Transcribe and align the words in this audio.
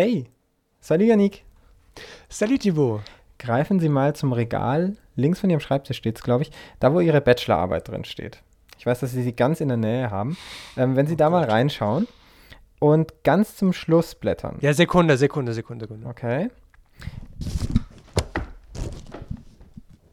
Hey, 0.00 0.26
salut 0.78 1.08
Yannick. 1.08 1.44
Salut 2.28 2.60
Thibaut. 2.60 3.00
Greifen 3.36 3.80
Sie 3.80 3.88
mal 3.88 4.14
zum 4.14 4.32
Regal, 4.32 4.96
links 5.16 5.40
von 5.40 5.50
Ihrem 5.50 5.58
Schreibtisch 5.58 5.96
steht 5.96 6.18
es, 6.18 6.22
glaube 6.22 6.44
ich, 6.44 6.52
da 6.78 6.94
wo 6.94 7.00
Ihre 7.00 7.20
Bachelorarbeit 7.20 7.88
drin 7.88 8.04
steht. 8.04 8.40
Ich 8.78 8.86
weiß, 8.86 9.00
dass 9.00 9.10
Sie 9.10 9.24
sie 9.24 9.34
ganz 9.34 9.60
in 9.60 9.66
der 9.66 9.76
Nähe 9.76 10.12
haben. 10.12 10.36
Ähm, 10.76 10.94
wenn 10.94 11.08
Sie 11.08 11.16
da 11.16 11.30
mal 11.30 11.42
reinschauen 11.42 12.06
und 12.78 13.24
ganz 13.24 13.56
zum 13.56 13.72
Schluss 13.72 14.14
blättern. 14.14 14.58
Ja, 14.60 14.72
Sekunde, 14.72 15.16
Sekunde, 15.16 15.52
Sekunde, 15.52 15.86
Sekunde. 15.86 16.06
Okay. 16.06 16.48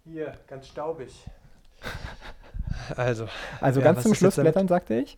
Hier, 0.03 0.35
ganz 0.47 0.67
staubig. 0.67 1.13
Also. 2.95 3.27
Also 3.61 3.79
ja, 3.81 3.85
ganz 3.85 4.03
zum 4.03 4.15
Schluss 4.15 4.35
blättern, 4.35 4.67
sagte 4.67 4.95
ich. 4.95 5.17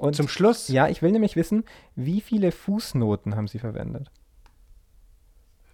Und 0.00 0.16
Zum 0.16 0.28
Schluss? 0.28 0.68
ja, 0.68 0.88
ich 0.88 1.02
will 1.02 1.12
nämlich 1.12 1.36
wissen, 1.36 1.62
wie 1.94 2.22
viele 2.22 2.52
Fußnoten 2.52 3.36
haben 3.36 3.48
Sie 3.48 3.58
verwendet? 3.58 4.10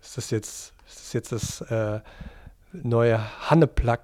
Ist 0.02 0.16
das 0.16 0.32
jetzt, 0.32 0.74
ist 0.84 0.98
das, 0.98 1.12
jetzt 1.12 1.30
das 1.30 1.60
äh, 1.60 2.00
neue 2.72 3.20
Hanne-Plug? 3.48 4.00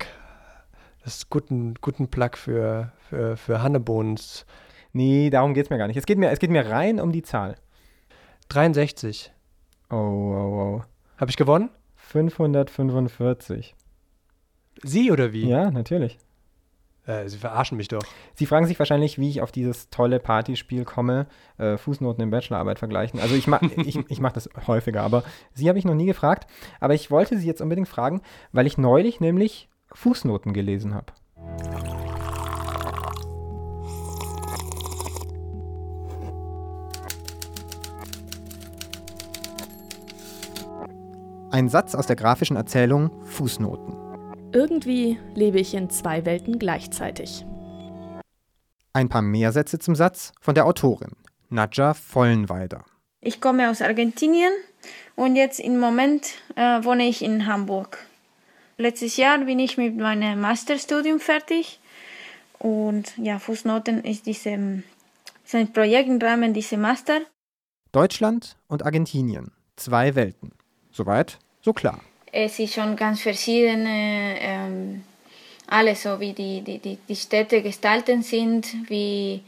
Das 1.03 1.29
guten, 1.29 1.75
guten 1.81 2.07
Plug 2.07 2.37
für, 2.37 2.93
für, 3.09 3.37
für 3.37 3.63
Hannebohns. 3.63 4.47
Nee, 4.93 5.29
darum 5.29 5.55
geht 5.55 5.67
es 5.67 5.71
mir 5.71 5.79
gar 5.79 5.89
nicht. 5.89 5.97
Es 5.97 6.07
geht 6.07 6.19
mir, 6.19 6.31
es 6.31 6.39
geht 6.39 6.51
mir 6.51 6.71
rein 6.71 7.01
um 7.01 7.11
die 7.11 7.23
Zahl. 7.23 7.57
63. 8.49 9.33
Oh, 9.91 9.97
oh, 9.97 10.79
oh. 10.79 10.83
Habe 11.17 11.31
ich 11.33 11.37
gewonnen? 11.37 11.69
545. 11.97 13.75
Sie 14.85 15.11
oder 15.11 15.33
wie? 15.33 15.49
Ja, 15.49 15.73
natürlich. 15.73 16.19
Äh, 17.07 17.29
Sie 17.29 17.39
verarschen 17.39 17.77
mich 17.77 17.89
doch. 17.89 18.03
Sie 18.35 18.47
fragen 18.47 18.67
sich 18.67 18.79
wahrscheinlich, 18.79 19.19
wie 19.19 19.29
ich 19.29 19.41
auf 19.41 19.51
dieses 19.51 19.91
tolle 19.91 20.21
Partyspiel 20.21 20.85
komme, 20.85 21.27
äh, 21.59 21.77
Fußnoten 21.77 22.23
in 22.23 22.31
Bachelorarbeit 22.31 22.79
vergleichen. 22.79 23.19
Also 23.21 23.35
ich, 23.35 23.47
ma 23.47 23.61
ich, 23.77 23.99
ich 24.09 24.21
mache 24.21 24.35
das 24.35 24.49
häufiger, 24.67 25.03
aber 25.03 25.25
Sie 25.53 25.69
habe 25.69 25.79
ich 25.79 25.85
noch 25.85 25.95
nie 25.95 26.07
gefragt. 26.07 26.47
Aber 26.81 26.95
ich 26.95 27.11
wollte 27.11 27.39
Sie 27.39 27.47
jetzt 27.47 27.61
unbedingt 27.61 27.89
fragen, 27.89 28.23
weil 28.53 28.67
ich 28.67 28.79
neulich 28.79 29.21
nämlich 29.21 29.69
Fußnoten 29.93 30.53
gelesen 30.53 30.95
habe. 30.95 31.13
Ein 41.51 41.69
Satz 41.69 41.95
aus 41.95 42.07
der 42.07 42.17
grafischen 42.17 42.57
Erzählung 42.57 43.11
Fußnoten. 43.25 44.02
Irgendwie 44.53 45.19
lebe 45.35 45.59
ich 45.59 45.73
in 45.73 45.89
zwei 45.89 46.27
Welten 46.27 46.59
gleichzeitig. 46.59 47.47
Ein 48.93 49.09
paar 49.09 49.23
mehr 49.23 49.51
Sätze 49.51 49.79
zum 49.79 49.95
Satz 49.95 50.33
von 50.41 50.55
der 50.55 50.67
Autorin, 50.67 51.13
Nadja 51.49 51.95
Vollenweider. 51.95 52.85
Ich 53.21 53.41
komme 53.41 53.71
aus 53.71 53.81
Argentinien 53.81 54.53
und 55.17 55.37
jetzt 55.37 55.59
im 55.59 55.81
Moment 55.81 56.35
äh, 56.57 56.85
wohne 56.85 57.05
ich 57.05 57.23
in 57.23 57.47
Hamburg. 57.47 57.99
Letztes 58.77 59.17
Jahr 59.17 59.39
bin 59.39 59.59
ich 59.59 59.79
mit 59.79 59.97
meinem 59.97 60.41
Masterstudium 60.41 61.19
fertig 61.19 61.81
und 62.59 63.17
ja, 63.17 63.39
Fußnoten 63.39 64.05
ist, 64.05 64.27
diese, 64.27 64.83
ist 65.45 65.55
ein 65.55 65.73
Projekt 65.73 66.09
im 66.09 66.19
Rahmen 66.19 66.53
dieses 66.53 66.79
Master. 66.79 67.21
Deutschland 67.93 68.57
und 68.69 68.85
Argentinien. 68.85 69.53
Zwei 69.77 70.15
Welten. 70.15 70.53
Soweit, 70.91 71.39
so 71.63 71.73
klar. 71.73 72.01
Es 72.35 72.59
ist 72.59 72.73
schon 72.73 72.97
ganz 72.97 73.21
verschiedene, 73.21 74.37
ähm, 74.41 75.05
alles 75.67 76.03
so 76.03 76.19
wie 76.19 76.33
die, 76.33 76.63
die, 76.63 76.79
die, 76.79 76.99
die 77.07 77.17
Städte 77.17 77.63
gestalten 77.63 78.23
sind, 78.23 78.67
wie 78.89 79.43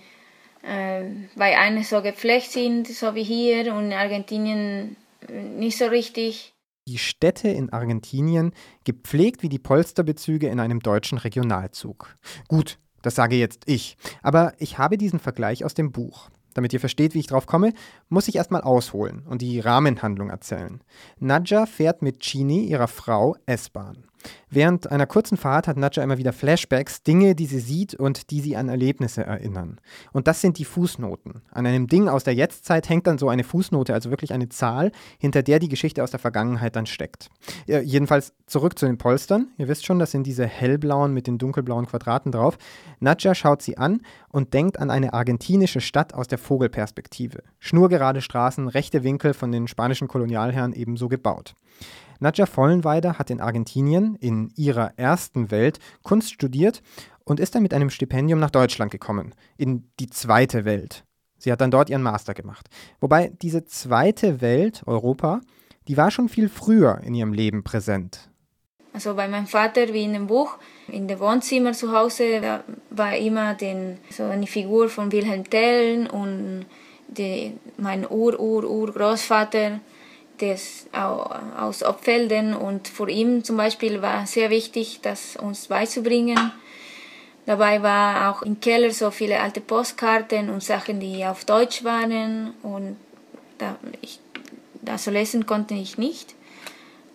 äh, 0.62 1.02
bei 1.34 1.58
einer 1.58 1.82
so 1.82 2.02
gepflegt 2.02 2.52
sind, 2.52 2.86
so 2.88 3.14
wie 3.14 3.24
hier 3.24 3.74
und 3.74 3.86
in 3.86 3.92
Argentinien 3.94 4.96
äh, 5.26 5.32
nicht 5.32 5.78
so 5.78 5.86
richtig. 5.86 6.52
Die 6.86 6.98
Städte 6.98 7.48
in 7.48 7.72
Argentinien 7.72 8.52
gepflegt 8.84 9.42
wie 9.42 9.48
die 9.48 9.58
Polsterbezüge 9.58 10.48
in 10.48 10.60
einem 10.60 10.80
deutschen 10.80 11.16
Regionalzug. 11.16 12.14
Gut, 12.48 12.78
das 13.00 13.14
sage 13.14 13.36
jetzt 13.36 13.62
ich. 13.64 13.96
Aber 14.22 14.52
ich 14.58 14.76
habe 14.76 14.98
diesen 14.98 15.18
Vergleich 15.18 15.64
aus 15.64 15.72
dem 15.72 15.90
Buch. 15.90 16.28
Damit 16.54 16.72
ihr 16.72 16.80
versteht, 16.80 17.14
wie 17.14 17.20
ich 17.20 17.26
drauf 17.26 17.46
komme, 17.46 17.72
muss 18.08 18.28
ich 18.28 18.36
erstmal 18.36 18.62
ausholen 18.62 19.24
und 19.26 19.42
die 19.42 19.60
Rahmenhandlung 19.60 20.30
erzählen. 20.30 20.80
Nadja 21.18 21.66
fährt 21.66 22.00
mit 22.02 22.20
Chini, 22.20 22.64
ihrer 22.64 22.88
Frau, 22.88 23.36
S-Bahn. 23.46 24.04
Während 24.50 24.90
einer 24.90 25.06
kurzen 25.06 25.36
Fahrt 25.36 25.66
hat 25.66 25.76
Nadja 25.76 26.02
immer 26.02 26.18
wieder 26.18 26.32
Flashbacks, 26.32 27.02
Dinge, 27.02 27.34
die 27.34 27.46
sie 27.46 27.58
sieht 27.58 27.94
und 27.94 28.30
die 28.30 28.40
sie 28.40 28.56
an 28.56 28.68
Erlebnisse 28.68 29.24
erinnern. 29.24 29.80
Und 30.12 30.28
das 30.28 30.40
sind 30.40 30.58
die 30.58 30.64
Fußnoten. 30.64 31.42
An 31.50 31.66
einem 31.66 31.86
Ding 31.86 32.08
aus 32.08 32.24
der 32.24 32.34
Jetztzeit 32.34 32.88
hängt 32.88 33.06
dann 33.06 33.18
so 33.18 33.28
eine 33.28 33.44
Fußnote, 33.44 33.92
also 33.92 34.10
wirklich 34.10 34.32
eine 34.32 34.48
Zahl, 34.48 34.92
hinter 35.18 35.42
der 35.42 35.58
die 35.58 35.68
Geschichte 35.68 36.02
aus 36.02 36.10
der 36.10 36.20
Vergangenheit 36.20 36.76
dann 36.76 36.86
steckt. 36.86 37.30
Ja, 37.66 37.80
jedenfalls 37.80 38.32
zurück 38.46 38.78
zu 38.78 38.86
den 38.86 38.98
Polstern. 38.98 39.48
Ihr 39.58 39.68
wisst 39.68 39.86
schon, 39.86 39.98
das 39.98 40.10
sind 40.10 40.26
diese 40.26 40.46
hellblauen 40.46 41.12
mit 41.12 41.26
den 41.26 41.38
dunkelblauen 41.38 41.86
Quadraten 41.86 42.32
drauf. 42.32 42.56
Nadja 43.00 43.34
schaut 43.34 43.62
sie 43.62 43.78
an 43.78 44.02
und 44.30 44.54
denkt 44.54 44.78
an 44.78 44.90
eine 44.90 45.14
argentinische 45.14 45.80
Stadt 45.80 46.14
aus 46.14 46.28
der 46.28 46.38
Vogelperspektive. 46.38 47.42
Schnurgerade 47.58 48.20
Straßen, 48.20 48.68
rechte 48.68 49.04
Winkel 49.04 49.34
von 49.34 49.52
den 49.52 49.68
spanischen 49.68 50.08
Kolonialherren 50.08 50.72
ebenso 50.72 51.08
gebaut. 51.08 51.54
Nadja 52.24 52.46
Vollenweider 52.46 53.18
hat 53.18 53.28
in 53.28 53.42
Argentinien, 53.42 54.14
in 54.14 54.50
ihrer 54.56 54.94
ersten 54.96 55.50
Welt, 55.50 55.78
Kunst 56.02 56.32
studiert 56.32 56.82
und 57.24 57.38
ist 57.38 57.54
dann 57.54 57.62
mit 57.62 57.74
einem 57.74 57.90
Stipendium 57.90 58.40
nach 58.40 58.50
Deutschland 58.50 58.90
gekommen, 58.90 59.34
in 59.58 59.90
die 60.00 60.08
zweite 60.08 60.64
Welt. 60.64 61.04
Sie 61.36 61.52
hat 61.52 61.60
dann 61.60 61.70
dort 61.70 61.90
ihren 61.90 62.00
Master 62.00 62.32
gemacht. 62.32 62.70
Wobei 62.98 63.30
diese 63.42 63.66
zweite 63.66 64.40
Welt, 64.40 64.84
Europa, 64.86 65.42
die 65.86 65.98
war 65.98 66.10
schon 66.10 66.30
viel 66.30 66.48
früher 66.48 66.98
in 67.04 67.12
ihrem 67.12 67.34
Leben 67.34 67.62
präsent. 67.62 68.30
Also 68.94 69.12
bei 69.14 69.28
meinem 69.28 69.46
Vater, 69.46 69.92
wie 69.92 70.04
in 70.04 70.14
dem 70.14 70.26
Buch, 70.26 70.56
in 70.88 71.06
dem 71.06 71.20
Wohnzimmer 71.20 71.74
zu 71.74 71.92
Hause, 71.92 72.40
da 72.40 72.64
war 72.88 73.14
immer 73.14 73.52
den, 73.52 73.98
so 74.08 74.22
eine 74.22 74.46
Figur 74.46 74.88
von 74.88 75.12
Wilhelm 75.12 75.44
Tell 75.50 76.08
und 76.10 76.64
die, 77.06 77.52
mein 77.76 78.08
Ur-Ur-Urgroßvater, 78.08 79.50
der 79.60 79.80
au- 80.92 81.30
aus 81.58 81.82
Obfelden 81.82 82.54
und 82.54 82.88
für 82.88 83.08
ihn 83.08 83.44
zum 83.44 83.56
Beispiel 83.56 84.02
war 84.02 84.26
sehr 84.26 84.50
wichtig, 84.50 85.00
das 85.02 85.36
uns 85.36 85.68
beizubringen. 85.68 86.52
Dabei 87.46 87.82
war 87.82 88.30
auch 88.30 88.42
im 88.42 88.60
Keller 88.60 88.90
so 88.90 89.10
viele 89.10 89.40
alte 89.40 89.60
Postkarten 89.60 90.48
und 90.50 90.62
Sachen, 90.62 90.98
die 91.00 91.24
auf 91.26 91.44
Deutsch 91.44 91.84
waren 91.84 92.54
und 92.62 92.96
da, 93.58 93.76
ich, 94.00 94.18
also 94.86 95.10
lesen 95.10 95.46
konnte 95.46 95.74
ich 95.74 95.98
nicht. 95.98 96.34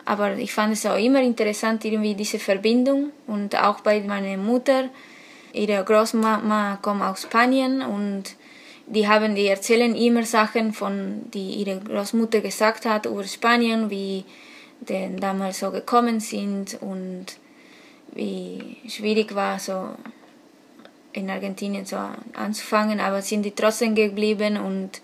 Aber 0.06 0.38
ich 0.38 0.53
fand 0.53 0.74
es 0.74 0.85
auch 0.85 0.97
immer 0.97 1.22
interessant, 1.22 1.85
irgendwie 1.85 2.16
diese 2.16 2.40
Verbindung. 2.40 3.12
Und 3.28 3.56
auch 3.56 3.81
bei 3.81 4.00
meiner 4.02 4.38
Mutter, 4.38 4.85
ihre 5.53 5.84
Großmama 5.84 6.79
kommt 6.81 7.03
aus 7.03 7.24
Spanien 7.24 7.81
und 7.84 8.24
die 8.89 9.07
haben, 9.07 9.35
die 9.35 9.47
erzählen 9.47 9.95
immer 9.95 10.23
Sachen 10.23 10.73
von, 10.73 11.29
die 11.31 11.61
ihre 11.61 11.79
Großmutter 11.79 12.41
gesagt 12.41 12.85
hat 12.85 13.05
über 13.05 13.23
Spanien, 13.23 13.89
wie 13.89 14.25
die 14.81 15.16
damals 15.17 15.59
so 15.59 15.69
gekommen 15.72 16.19
sind 16.19 16.77
und 16.81 17.25
wie 18.13 18.78
schwierig 18.88 19.35
war, 19.35 19.59
so 19.59 19.89
in 21.13 21.29
Argentinien 21.29 21.85
so 21.85 21.97
anzufangen, 22.33 22.99
aber 22.99 23.22
sind 23.22 23.44
die 23.44 23.51
trotzdem 23.51 23.94
geblieben 23.94 24.57
und 24.57 25.01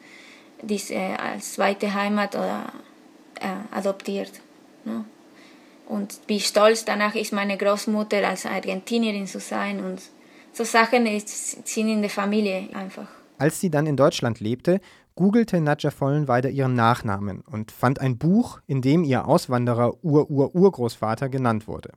diese 0.61 1.19
als 1.19 1.53
zweite 1.53 1.93
Heimat 1.93 2.35
oder 2.35 2.71
äh, 3.39 3.75
adoptiert. 3.75 4.31
Ne? 4.83 5.05
Und 5.87 6.19
wie 6.25 6.39
stolz 6.39 6.85
danach 6.85 7.13
ist 7.13 7.33
meine 7.33 7.57
Großmutter 7.57 8.27
als 8.27 8.47
Argentinierin 8.47 9.27
zu 9.27 9.39
sein 9.39 9.83
und 9.83 10.01
so 10.53 10.63
Sachen 10.63 11.05
ist, 11.05 11.67
sind 11.67 11.89
in 11.89 12.01
der 12.01 12.09
Familie 12.09 12.69
einfach. 12.73 13.07
Als 13.37 13.59
sie 13.59 13.69
dann 13.69 13.85
in 13.85 13.97
Deutschland 13.97 14.39
lebte, 14.39 14.79
googelte 15.15 15.59
Nadja 15.61 15.91
Vollenweider 15.91 16.49
ihren 16.49 16.73
Nachnamen 16.73 17.41
und 17.41 17.71
fand 17.71 17.99
ein 17.99 18.17
Buch, 18.17 18.59
in 18.67 18.81
dem 18.81 19.03
ihr 19.03 19.27
Auswanderer-Ur-Ur-Urgroßvater 19.27 21.29
genannt 21.29 21.67
wurde. 21.67 21.91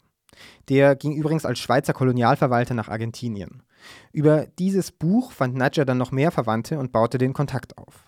Der 0.69 0.95
ging 0.95 1.15
übrigens 1.15 1.45
als 1.45 1.59
Schweizer 1.59 1.93
Kolonialverwalter 1.93 2.75
nach 2.75 2.89
Argentinien. 2.89 3.63
Über 4.13 4.47
dieses 4.59 4.93
Buch 4.93 5.33
fand 5.33 5.57
Nadja 5.57 5.85
dann 5.85 5.99
noch 5.99 6.13
mehr 6.13 6.31
Verwandte 6.31 6.79
und 6.79 6.93
baute 6.93 7.19
den 7.19 7.33
Kontakt 7.33 7.77
auf. 7.79 8.05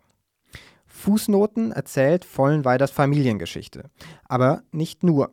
Fußnoten 0.87 1.73
erzählt 1.73 2.25
Vollenweiders 2.25 2.91
Familiengeschichte. 2.91 3.91
Aber 4.29 4.63
nicht 4.71 5.03
nur. 5.03 5.33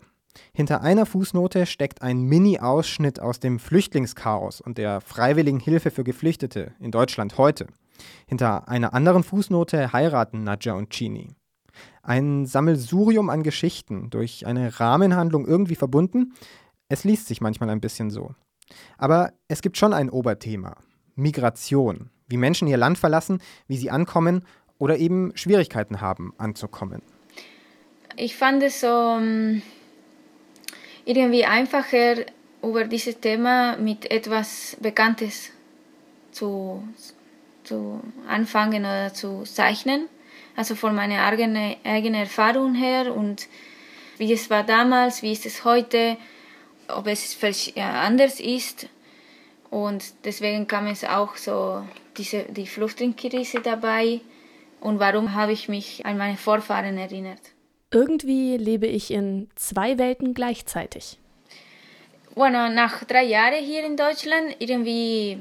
Hinter 0.54 0.82
einer 0.82 1.06
Fußnote 1.06 1.66
steckt 1.66 2.02
ein 2.02 2.22
Mini-Ausschnitt 2.22 3.20
aus 3.20 3.40
dem 3.40 3.60
Flüchtlingschaos 3.60 4.62
und 4.62 4.78
der 4.78 5.02
freiwilligen 5.02 5.60
Hilfe 5.60 5.92
für 5.92 6.04
Geflüchtete 6.04 6.74
in 6.80 6.92
Deutschland 6.92 7.38
heute. 7.38 7.68
Hinter 8.28 8.68
einer 8.68 8.94
anderen 8.94 9.24
Fußnote 9.24 9.94
heiraten 9.94 10.44
Nadja 10.44 10.74
und 10.74 10.90
Chini. 10.90 11.30
Ein 12.02 12.46
Sammelsurium 12.46 13.30
an 13.30 13.44
Geschichten, 13.44 14.10
durch 14.10 14.46
eine 14.46 14.80
Rahmenhandlung 14.80 15.46
irgendwie 15.46 15.76
verbunden. 15.76 16.34
Es 16.90 17.04
liest 17.04 17.28
sich 17.28 17.42
manchmal 17.42 17.70
ein 17.70 17.82
bisschen 17.82 18.10
so. 18.10 18.34
Aber 18.98 19.34
es 19.48 19.62
gibt 19.62 19.78
schon 19.78 19.94
ein 19.94 20.10
Oberthema. 20.10 20.78
Migration. 21.16 22.10
Wie 22.28 22.38
Menschen 22.38 22.68
ihr 22.68 22.78
Land 22.78 22.98
verlassen, 22.98 23.42
wie 23.68 23.78
sie 23.78 23.90
ankommen 23.90 24.44
oder 24.78 24.98
eben 24.98 25.32
Schwierigkeiten 25.36 26.02
haben, 26.02 26.34
anzukommen. 26.38 27.02
Ich 28.16 28.36
fand 28.36 28.64
es 28.64 28.82
so 28.82 28.88
um, 28.88 29.62
irgendwie 31.06 31.46
einfacher, 31.46 32.16
über 32.64 32.86
dieses 32.86 33.20
Thema 33.20 33.78
mit 33.78 34.10
etwas 34.10 34.76
Bekanntes 34.82 35.52
zu, 36.32 36.84
zu 37.68 38.02
anfangen 38.28 38.84
oder 38.84 39.14
zu 39.14 39.44
zeichnen. 39.44 40.08
Also 40.56 40.76
von 40.76 40.96
meiner 40.96 41.24
eigenen, 41.24 41.76
eigenen 41.84 42.22
Erfahrung 42.22 42.74
her 42.74 43.14
und 43.14 43.48
wie 44.18 44.34
es 44.34 44.50
war 44.50 44.64
damals, 44.64 45.22
wie 45.22 45.32
ist 45.32 45.46
es 45.46 45.64
heute, 45.64 46.18
ob 46.88 47.06
es 47.06 47.38
anders 47.76 48.40
ist. 48.40 48.88
Und 49.70 50.04
deswegen 50.26 50.68
kam 50.68 50.88
es 50.88 51.04
auch 51.04 51.36
so 51.36 51.84
diese, 52.18 52.44
die 52.44 52.66
Flüchtlingskrise 52.66 53.62
dabei. 53.62 54.22
Und 54.80 55.00
warum 55.00 55.36
habe 55.36 55.52
ich 55.52 55.70
mich 55.70 56.06
an 56.06 56.18
meine 56.18 56.38
Vorfahren 56.38 56.98
erinnert? 56.98 57.42
Irgendwie 57.92 58.58
lebe 58.58 58.88
ich 58.88 59.12
in 59.12 59.50
zwei 59.56 59.98
Welten 59.98 60.34
gleichzeitig. 60.34 61.20
Bueno, 62.34 62.70
nach 62.70 63.04
drei 63.04 63.24
Jahren 63.24 63.64
hier 63.64 63.86
in 63.86 63.98
Deutschland, 63.98 64.56
irgendwie 64.60 65.40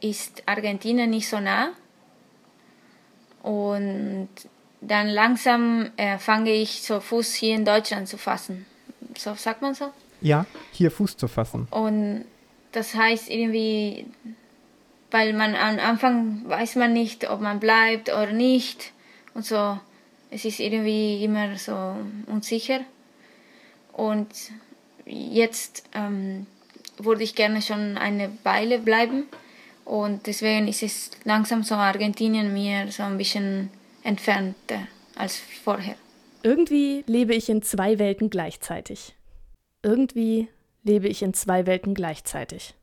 ist 0.00 0.42
Argentinien 0.46 1.10
nicht 1.10 1.28
so 1.28 1.40
nah. 1.40 1.70
Und 3.42 4.28
dann 4.80 5.08
langsam 5.08 5.90
äh, 5.96 6.18
fange 6.18 6.52
ich 6.52 6.82
so 6.82 7.00
Fuß 7.00 7.34
hier 7.34 7.54
in 7.54 7.64
Deutschland 7.64 8.08
zu 8.08 8.16
fassen. 8.16 8.66
So 9.16 9.34
sagt 9.34 9.62
man 9.62 9.74
so? 9.74 9.90
Ja, 10.20 10.46
hier 10.72 10.90
Fuß 10.90 11.16
zu 11.16 11.28
fassen. 11.28 11.66
Und 11.70 12.24
das 12.72 12.94
heißt 12.94 13.30
irgendwie, 13.30 14.06
weil 15.10 15.32
man 15.32 15.54
am 15.54 15.78
Anfang 15.78 16.42
weiß 16.46 16.76
man 16.76 16.92
nicht, 16.92 17.28
ob 17.28 17.40
man 17.40 17.60
bleibt 17.60 18.08
oder 18.10 18.32
nicht. 18.32 18.92
Und 19.34 19.44
so, 19.44 19.78
es 20.30 20.44
ist 20.44 20.60
irgendwie 20.60 21.24
immer 21.24 21.56
so 21.56 21.96
unsicher. 22.26 22.80
Und 23.92 24.28
jetzt 25.04 25.84
ähm, 25.94 26.46
würde 26.98 27.22
ich 27.22 27.34
gerne 27.34 27.62
schon 27.62 27.98
eine 27.98 28.30
Weile 28.44 28.78
bleiben. 28.78 29.24
Und 29.90 30.28
deswegen 30.28 30.68
ist 30.68 30.84
es 30.84 31.10
langsam 31.24 31.64
so 31.64 31.74
Argentinien 31.74 32.52
mir 32.52 32.92
so 32.92 33.02
ein 33.02 33.18
bisschen 33.18 33.70
entfernter 34.04 34.86
als 35.16 35.36
vorher. 35.64 35.96
Irgendwie 36.44 37.02
lebe 37.08 37.34
ich 37.34 37.48
in 37.48 37.60
zwei 37.62 37.98
Welten 37.98 38.30
gleichzeitig. 38.30 39.16
Irgendwie 39.82 40.46
lebe 40.84 41.08
ich 41.08 41.22
in 41.22 41.34
zwei 41.34 41.66
Welten 41.66 41.94
gleichzeitig. 41.94 42.76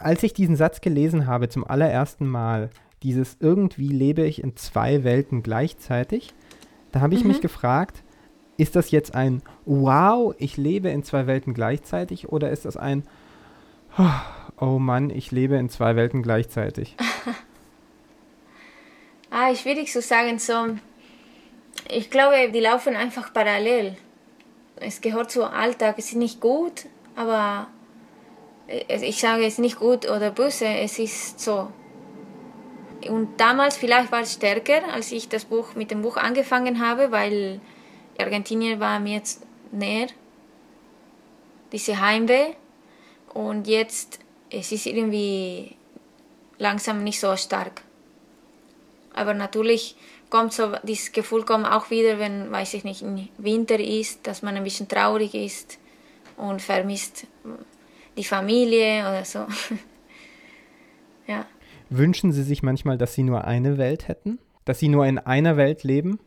Als 0.00 0.22
ich 0.22 0.32
diesen 0.32 0.54
Satz 0.54 0.80
gelesen 0.80 1.26
habe 1.26 1.48
zum 1.48 1.64
allerersten 1.64 2.28
Mal, 2.28 2.70
dieses 3.02 3.36
irgendwie 3.40 3.88
lebe 3.88 4.22
ich 4.22 4.40
in 4.40 4.56
zwei 4.56 5.02
Welten 5.02 5.42
gleichzeitig, 5.42 6.34
da 6.92 7.00
habe 7.00 7.14
ich 7.14 7.22
mhm. 7.22 7.30
mich 7.30 7.40
gefragt, 7.40 8.04
ist 8.56 8.76
das 8.76 8.92
jetzt 8.92 9.12
ein 9.12 9.42
Wow, 9.64 10.36
ich 10.38 10.56
lebe 10.56 10.88
in 10.90 11.02
zwei 11.02 11.26
Welten 11.26 11.52
gleichzeitig 11.52 12.28
oder 12.28 12.50
ist 12.50 12.64
das 12.64 12.76
ein 12.76 13.02
Oh 14.60 14.78
Mann, 14.78 15.10
ich 15.10 15.30
lebe 15.30 15.56
in 15.56 15.68
zwei 15.68 15.96
Welten 15.96 16.22
gleichzeitig? 16.22 16.96
ah, 19.30 19.50
ich 19.52 19.64
würde 19.64 19.86
so 19.86 20.00
sagen, 20.00 20.38
so, 20.38 20.76
ich 21.88 22.10
glaube, 22.10 22.50
die 22.52 22.60
laufen 22.60 22.96
einfach 22.96 23.32
parallel. 23.32 23.96
Es 24.76 25.00
gehört 25.00 25.30
zum 25.30 25.44
Alltag, 25.44 25.96
es 25.98 26.10
ist 26.10 26.16
nicht 26.16 26.40
gut, 26.40 26.86
aber 27.16 27.68
ich 28.68 29.20
sage 29.20 29.44
es 29.44 29.58
nicht 29.58 29.78
gut 29.78 30.08
oder 30.08 30.30
böse, 30.30 30.66
es 30.66 30.98
ist 30.98 31.40
so. 31.40 31.72
Und 33.08 33.40
damals 33.40 33.76
vielleicht 33.76 34.12
war 34.12 34.20
es 34.20 34.34
stärker, 34.34 34.92
als 34.92 35.12
ich 35.12 35.28
das 35.28 35.44
Buch 35.44 35.74
mit 35.74 35.90
dem 35.90 36.02
Buch 36.02 36.16
angefangen 36.16 36.84
habe, 36.84 37.10
weil 37.10 37.60
Argentinien 38.18 38.80
war 38.80 39.00
mir 39.00 39.14
jetzt 39.14 39.44
näher, 39.72 40.08
diese 41.72 42.00
Heimweh. 42.00 42.54
Und 43.34 43.66
jetzt, 43.66 44.18
es 44.50 44.72
ist 44.72 44.86
irgendwie 44.86 45.76
langsam 46.58 47.04
nicht 47.04 47.20
so 47.20 47.36
stark. 47.36 47.82
Aber 49.14 49.34
natürlich 49.34 49.96
kommt 50.30 50.52
so, 50.52 50.72
dieses 50.82 51.12
Gefühl 51.12 51.44
kommt 51.44 51.66
auch 51.66 51.90
wieder, 51.90 52.18
wenn, 52.18 52.50
weiß 52.50 52.74
ich 52.74 52.84
nicht, 52.84 53.04
Winter 53.38 53.78
ist, 53.78 54.26
dass 54.26 54.42
man 54.42 54.56
ein 54.56 54.64
bisschen 54.64 54.88
traurig 54.88 55.34
ist 55.34 55.78
und 56.36 56.62
vermisst 56.62 57.26
die 58.16 58.24
Familie 58.24 59.00
oder 59.00 59.24
so. 59.24 59.46
ja. 61.26 61.46
Wünschen 61.90 62.32
Sie 62.32 62.42
sich 62.42 62.62
manchmal, 62.62 62.98
dass 62.98 63.14
Sie 63.14 63.22
nur 63.22 63.44
eine 63.44 63.78
Welt 63.78 64.08
hätten? 64.08 64.38
Dass 64.64 64.78
Sie 64.78 64.88
nur 64.88 65.06
in 65.06 65.18
einer 65.18 65.56
Welt 65.56 65.84
leben? 65.84 66.20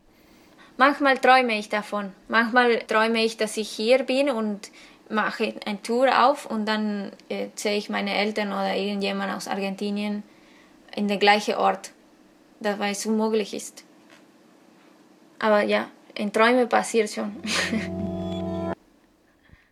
Manchmal 0.77 1.17
träume 1.19 1.59
ich 1.59 1.69
davon. 1.69 2.11
Manchmal 2.27 2.79
träume 2.79 3.23
ich, 3.23 3.37
dass 3.37 3.57
ich 3.57 3.69
hier 3.69 4.03
bin 4.03 4.29
und 4.29 4.71
mache 5.11 5.55
eine 5.65 5.81
Tour 5.81 6.27
auf 6.27 6.45
und 6.45 6.65
dann 6.65 7.11
äh, 7.29 7.47
sehe 7.55 7.77
ich 7.77 7.89
meine 7.89 8.15
Eltern 8.15 8.49
oder 8.49 8.75
irgendjemand 8.75 9.33
aus 9.33 9.47
Argentinien 9.47 10.23
in 10.95 11.07
den 11.07 11.19
gleichen 11.19 11.55
Ort, 11.55 11.91
da 12.59 12.79
weil 12.79 12.91
es 12.91 13.05
unmöglich 13.05 13.53
ist. 13.53 13.83
Aber 15.39 15.63
ja, 15.63 15.87
in 16.15 16.31
Träumen 16.31 16.67
passiert 16.69 17.09
schon. 17.09 17.35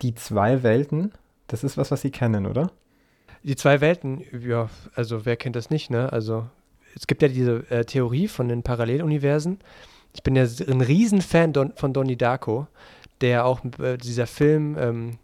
Die 0.02 0.14
zwei 0.14 0.62
Welten, 0.62 1.12
das 1.46 1.62
ist 1.62 1.76
was, 1.76 1.90
was 1.90 2.00
Sie 2.00 2.10
kennen, 2.10 2.46
oder? 2.46 2.70
Die 3.42 3.56
zwei 3.56 3.80
Welten, 3.80 4.24
ja, 4.32 4.68
also 4.94 5.26
wer 5.26 5.36
kennt 5.36 5.56
das 5.56 5.70
nicht, 5.70 5.90
ne? 5.90 6.10
Also 6.12 6.46
es 6.96 7.06
gibt 7.06 7.22
ja 7.22 7.28
diese 7.28 7.70
äh, 7.70 7.84
Theorie 7.84 8.28
von 8.28 8.48
den 8.48 8.62
Paralleluniversen. 8.62 9.58
Ich 10.14 10.22
bin 10.22 10.36
ja 10.36 10.44
ein 10.68 10.80
Riesenfan 10.80 11.52
Don, 11.52 11.72
von 11.76 11.92
Donnie 11.92 12.16
Darko, 12.16 12.66
der 13.20 13.44
auch 13.44 13.60
äh, 13.78 13.96
dieser 13.96 14.26
Film, 14.26 14.76
ähm, 14.78 15.18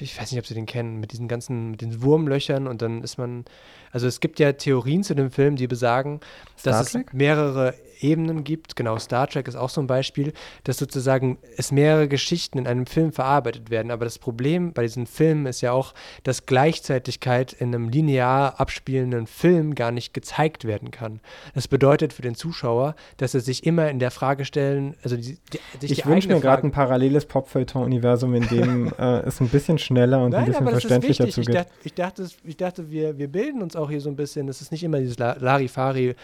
ich 0.00 0.18
weiß 0.20 0.32
nicht, 0.32 0.40
ob 0.40 0.46
Sie 0.46 0.54
den 0.54 0.66
kennen, 0.66 0.98
mit 0.98 1.12
diesen 1.12 1.28
ganzen, 1.28 1.70
mit 1.70 1.80
den 1.80 2.02
Wurmlöchern 2.02 2.66
und 2.66 2.82
dann 2.82 3.02
ist 3.02 3.18
man, 3.18 3.44
also 3.92 4.06
es 4.06 4.20
gibt 4.20 4.38
ja 4.40 4.52
Theorien 4.52 5.02
zu 5.04 5.14
dem 5.14 5.30
Film, 5.30 5.56
die 5.56 5.66
besagen, 5.66 6.20
Star 6.58 6.72
dass 6.72 6.92
Trek? 6.92 7.06
es 7.08 7.12
mehrere 7.12 7.74
Ebenen 8.00 8.44
gibt. 8.44 8.76
Genau, 8.76 8.98
Star 8.98 9.26
Trek 9.26 9.48
ist 9.48 9.56
auch 9.56 9.70
so 9.70 9.80
ein 9.80 9.86
Beispiel, 9.86 10.32
dass 10.64 10.78
sozusagen 10.78 11.38
es 11.56 11.72
mehrere 11.72 12.08
Geschichten 12.08 12.58
in 12.58 12.66
einem 12.66 12.86
Film 12.86 13.12
verarbeitet 13.12 13.70
werden. 13.70 13.90
Aber 13.90 14.04
das 14.04 14.18
Problem 14.18 14.72
bei 14.72 14.82
diesen 14.82 15.06
Filmen 15.06 15.46
ist 15.46 15.60
ja 15.60 15.72
auch, 15.72 15.94
dass 16.22 16.46
Gleichzeitigkeit 16.46 17.52
in 17.52 17.74
einem 17.74 17.88
linear 17.88 18.60
abspielenden 18.60 19.26
Film 19.26 19.74
gar 19.74 19.90
nicht 19.90 20.14
gezeigt 20.14 20.64
werden 20.64 20.90
kann. 20.90 21.20
Das 21.54 21.68
bedeutet 21.68 22.12
für 22.12 22.22
den 22.22 22.34
Zuschauer, 22.34 22.94
dass 23.16 23.34
er 23.34 23.40
sich 23.40 23.66
immer 23.66 23.90
in 23.90 23.98
der 23.98 24.10
Frage 24.10 24.44
stellen, 24.44 24.94
also 25.02 25.16
die, 25.16 25.38
die, 25.82 25.92
ich 25.92 26.06
wünsche 26.06 26.28
mir 26.28 26.40
gerade 26.40 26.66
ein 26.66 26.70
paralleles 26.70 27.26
Popfeuilleton-Universum, 27.26 28.34
in 28.34 28.48
dem 28.48 28.92
äh, 28.98 29.20
es 29.20 29.40
ein 29.40 29.48
bisschen 29.48 29.78
schneller 29.78 30.22
und 30.22 30.32
Nein, 30.32 30.42
ein 30.42 30.46
bisschen 30.46 30.68
verständlicher 30.68 31.28
zugeht. 31.28 31.48
Ich 31.48 31.54
dachte, 31.54 31.72
ich 31.84 31.94
dachte, 31.94 32.28
ich 32.44 32.56
dachte 32.56 32.90
wir, 32.90 33.18
wir 33.18 33.28
bilden 33.28 33.62
uns 33.62 33.76
auch 33.76 33.90
hier 33.90 34.00
so 34.00 34.10
ein 34.10 34.16
bisschen. 34.16 34.48
Es 34.48 34.60
ist 34.60 34.72
nicht 34.72 34.82
immer 34.82 34.98
dieses 34.98 35.18
Larifari, 35.18 36.14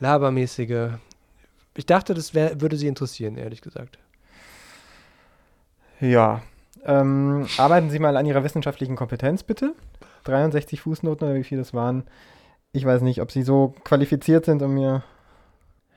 Labermäßige 0.00 0.90
ich 1.76 1.86
dachte, 1.86 2.14
das 2.14 2.34
wär, 2.34 2.60
würde 2.60 2.76
Sie 2.76 2.86
interessieren, 2.86 3.36
ehrlich 3.36 3.60
gesagt. 3.60 3.98
Ja. 6.00 6.42
Ähm, 6.84 7.46
arbeiten 7.58 7.90
Sie 7.90 7.98
mal 7.98 8.16
an 8.16 8.26
Ihrer 8.26 8.44
wissenschaftlichen 8.44 8.96
Kompetenz, 8.96 9.42
bitte. 9.42 9.74
63 10.24 10.80
Fußnoten 10.80 11.26
oder 11.26 11.36
wie 11.36 11.44
viel 11.44 11.58
das 11.58 11.74
waren. 11.74 12.04
Ich 12.72 12.84
weiß 12.84 13.02
nicht, 13.02 13.20
ob 13.20 13.32
Sie 13.32 13.42
so 13.42 13.74
qualifiziert 13.84 14.44
sind, 14.44 14.62
um 14.62 14.74
mir. 14.74 15.02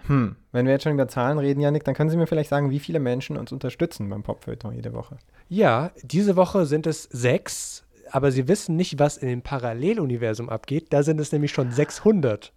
Hm, 0.08 0.38
wenn 0.52 0.66
wir 0.66 0.74
jetzt 0.74 0.84
schon 0.84 0.94
über 0.94 1.08
Zahlen 1.08 1.38
reden, 1.38 1.60
Janik, 1.60 1.84
dann 1.84 1.94
können 1.94 2.10
Sie 2.10 2.18
mir 2.18 2.26
vielleicht 2.26 2.50
sagen, 2.50 2.72
wie 2.72 2.80
viele 2.80 3.00
Menschen 3.00 3.38
uns 3.38 3.52
unterstützen 3.52 4.10
beim 4.10 4.24
Popfeuilleton 4.24 4.74
jede 4.74 4.94
Woche. 4.94 5.18
Ja, 5.50 5.92
diese 6.02 6.36
Woche 6.36 6.66
sind 6.66 6.88
es 6.88 7.04
sechs, 7.04 7.84
aber 8.10 8.32
Sie 8.32 8.48
wissen 8.48 8.76
nicht, 8.76 8.98
was 8.98 9.18
in 9.18 9.28
dem 9.28 9.42
Paralleluniversum 9.42 10.50
abgeht. 10.50 10.88
Da 10.92 11.04
sind 11.04 11.20
es 11.20 11.32
nämlich 11.32 11.52
schon 11.52 11.72
600. 11.72 12.54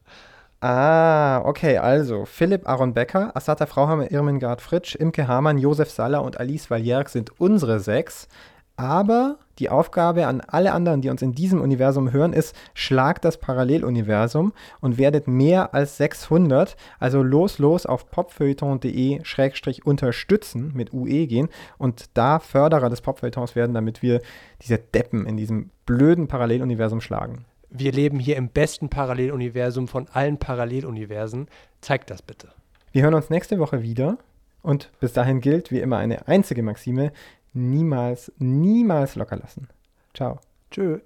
Ah, 0.64 1.42
okay, 1.44 1.76
also 1.76 2.24
Philipp 2.24 2.68
Aaron 2.68 2.94
Becker, 2.94 3.32
Assata 3.34 3.66
Frauhammer, 3.66 4.12
Irmengard 4.12 4.60
Fritsch, 4.60 4.94
Imke 4.94 5.26
Hamann, 5.26 5.58
Josef 5.58 5.90
Saller 5.90 6.22
und 6.22 6.38
Alice 6.38 6.70
Valjerk 6.70 7.08
sind 7.08 7.32
unsere 7.40 7.80
sechs. 7.80 8.28
Aber 8.76 9.38
die 9.58 9.70
Aufgabe 9.70 10.28
an 10.28 10.40
alle 10.40 10.72
anderen, 10.72 11.00
die 11.00 11.10
uns 11.10 11.20
in 11.20 11.32
diesem 11.32 11.60
Universum 11.60 12.12
hören, 12.12 12.32
ist, 12.32 12.54
schlagt 12.74 13.24
das 13.24 13.38
Paralleluniversum 13.38 14.52
und 14.80 14.98
werdet 14.98 15.26
mehr 15.26 15.74
als 15.74 15.96
600. 15.96 16.76
Also 17.00 17.24
los, 17.24 17.58
los 17.58 17.84
auf 17.84 18.08
popfeuilleton.de-unterstützen 18.12 20.70
mit 20.76 20.92
UE 20.92 21.26
gehen 21.26 21.48
und 21.76 22.04
da 22.14 22.38
Förderer 22.38 22.88
des 22.88 23.00
Popfeuilletons 23.00 23.56
werden, 23.56 23.74
damit 23.74 24.00
wir 24.00 24.20
diese 24.62 24.78
Deppen 24.78 25.26
in 25.26 25.36
diesem 25.36 25.70
blöden 25.86 26.28
Paralleluniversum 26.28 27.00
schlagen 27.00 27.46
wir 27.72 27.92
leben 27.92 28.18
hier 28.18 28.36
im 28.36 28.48
besten 28.48 28.88
Paralleluniversum 28.88 29.88
von 29.88 30.06
allen 30.08 30.38
Paralleluniversen. 30.38 31.48
Zeigt 31.80 32.10
das 32.10 32.22
bitte. 32.22 32.52
Wir 32.92 33.02
hören 33.02 33.14
uns 33.14 33.30
nächste 33.30 33.58
Woche 33.58 33.82
wieder 33.82 34.18
und 34.62 34.90
bis 35.00 35.12
dahin 35.12 35.40
gilt 35.40 35.70
wie 35.70 35.80
immer 35.80 35.96
eine 35.96 36.28
einzige 36.28 36.62
Maxime: 36.62 37.12
niemals, 37.54 38.30
niemals 38.38 39.16
locker 39.16 39.36
lassen. 39.36 39.68
Ciao. 40.14 40.40
Tschö. 40.70 41.00